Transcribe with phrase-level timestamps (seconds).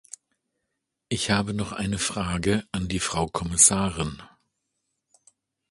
[1.09, 4.19] Ich habe noch eine Frage an die Frau Kommissarin.